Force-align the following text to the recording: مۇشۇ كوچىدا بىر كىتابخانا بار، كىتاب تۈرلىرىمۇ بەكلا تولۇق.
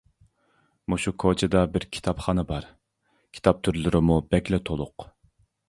مۇشۇ 0.93 1.13
كوچىدا 1.23 1.61
بىر 1.75 1.85
كىتابخانا 1.99 2.47
بار، 2.53 2.67
كىتاب 3.39 3.63
تۈرلىرىمۇ 3.69 4.19
بەكلا 4.35 4.63
تولۇق. 4.71 5.11